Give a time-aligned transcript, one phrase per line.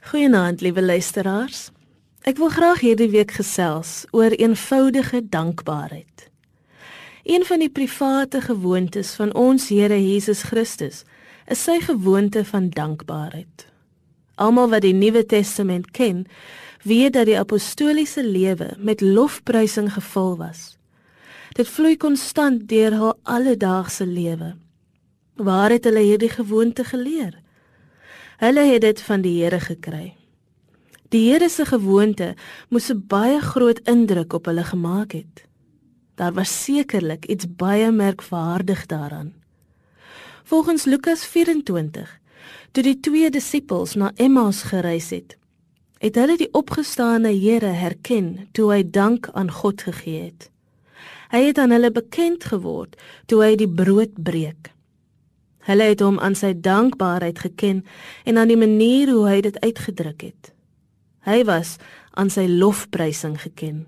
[0.00, 1.68] Goeienaand, liewe luisteraars.
[2.24, 6.30] Ek wil graag hierdie week gesels oor eenvoudige dankbaarheid.
[7.28, 11.02] Een van die private gewoontes van ons Here Jesus Christus
[11.52, 13.66] is sy gewoonte van dankbaarheid.
[14.40, 16.24] Almal wat die Nuwe Testament ken,
[16.82, 20.78] weet dat die apostoliese lewe met lofprysing gevul was.
[21.60, 24.54] Dit vloei konstant deur hul alledaagse lewe.
[25.36, 27.36] Waar het hulle hierdie gewoonte geleer?
[28.40, 30.14] Hulle het dit van die Here gekry.
[31.12, 32.34] Die Here se gewoonte
[32.70, 35.44] moes 'n baie groot indruk op hulle gemaak het.
[36.14, 39.34] Daar was sekerlik iets baie merkwaardig daaraan.
[40.44, 42.20] Volgens Lukas 24,
[42.72, 45.36] toe die twee disippels na Emmaus gereis het,
[45.98, 50.50] het hulle die opgestane Here herken toe hy dank aan God gegee het.
[51.28, 54.72] Hy het aan hulle bekend geword toe hy die brood breek.
[55.68, 57.84] Hulle het hom aan sy dankbaarheid geken
[58.24, 60.52] en aan die manier hoe hy dit uitgedruk het.
[61.28, 61.76] Hy was
[62.16, 63.84] aan sy lofprysing geken.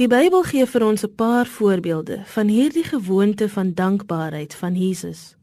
[0.00, 5.36] Die Bybel gee vir ons 'n paar voorbeelde van hierdie gewoonte van dankbaarheid van Jesus.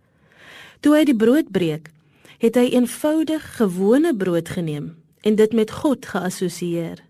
[0.80, 1.92] Toe hy die brood breek,
[2.38, 7.04] het hy eenvoudig gewone brood geneem en dit met God geassosieer.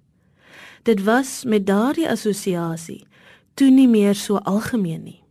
[0.83, 3.07] Dit was met daardie assosiasie
[3.53, 5.21] toe nie meer so algemeen nie.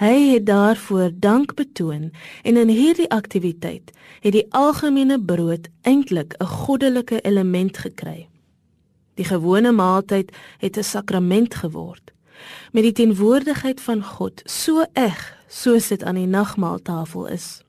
[0.00, 2.12] Hy het daarvoor dank betoon
[2.42, 8.28] en in hierdie aktiwiteit het die algemene brood eintlik 'n goddelike element gekry.
[9.14, 12.12] Die gewone maaltyd het 'n sakrament geword
[12.72, 17.62] met die teenwoordigheid van God so eg soos dit aan die nagmaaltafel is.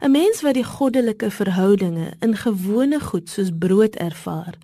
[0.00, 4.54] 'n Mens wat die goddelike verhoudinge in gewone goed soos brood ervaar,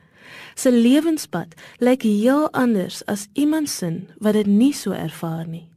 [0.54, 5.73] sy lewenspad lyk heel anders as iemand sin wat dit nie so ervaar nie.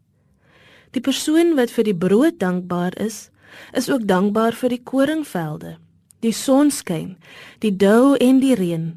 [0.95, 3.29] Die persoon wat vir die brood dankbaar is,
[3.73, 5.77] is ook dankbaar vir die koringvelde,
[6.23, 7.15] die sonskyn,
[7.59, 8.91] die dou en die reën,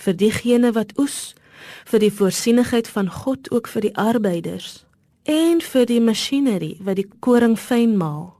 [0.00, 1.34] vir diegene wat oes,
[1.88, 4.84] vir die voorsienigheid van God ook vir die arbeiders
[5.24, 8.34] en vir die masjinerie wat die koring fyn maal.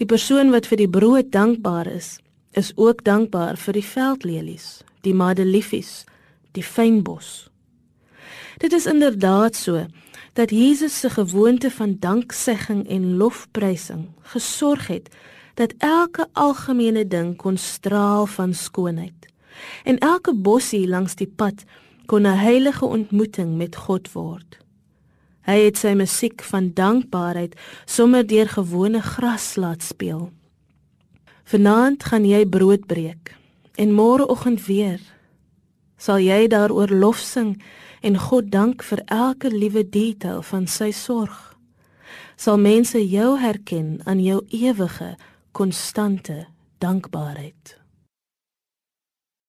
[0.00, 2.18] Die persoon wat vir die brood dankbaar is,
[2.56, 6.04] is ook dankbaar vir die veldlelies, die madeliefies,
[6.56, 7.49] die fynbos.
[8.58, 9.86] Dit is inderdaad so
[10.32, 15.08] dat Jesus se gewoonte van danksegging en lofprysing gesorg het
[15.54, 19.28] dat elke algemene ding kon straal van skoonheid
[19.84, 21.64] en elke bossie langs die pad
[22.06, 24.58] kon 'n heilige ontmoeting met God word.
[25.40, 27.54] Hy het sy musiek van dankbaarheid
[27.84, 30.30] sommer deur gewone gras laat speel.
[31.44, 33.36] Vanaand gaan jy brood breek
[33.74, 35.00] en môreoggend weer
[36.00, 37.58] sal jy daaroor lof sing
[38.00, 41.36] en God dank vir elke liewe detail van sy sorg.
[42.40, 45.14] Sal mense jou herken aan jou ewige,
[45.52, 46.46] konstante
[46.80, 47.79] dankbaarheid.